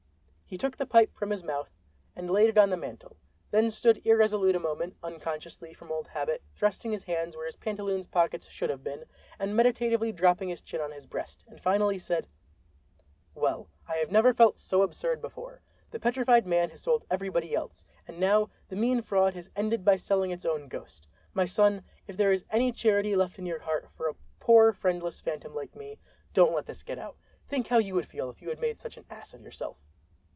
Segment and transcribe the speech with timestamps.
[0.51, 1.69] He took the pipe from his mouth
[2.13, 3.15] and laid it on the mantel,
[3.51, 8.05] then stood irresolute a moment (unconsciously, from old habit, thrusting his hands where his pantaloons
[8.05, 9.05] pockets should have been,
[9.39, 12.27] and meditatively dropping his chin on his breast) and finally said:
[13.33, 15.61] "Well—I never felt so absurd before.
[15.91, 19.95] The Petrified Man has sold everybody else, and now the mean fraud has ended by
[19.95, 21.07] selling its own ghost!
[21.33, 25.21] My son, if there is any charity left in your heart for a poor friendless
[25.21, 25.97] phantom like me,
[26.33, 27.15] don't let this get out.
[27.47, 29.81] Think how you would feel if you had made such an ass of yourself."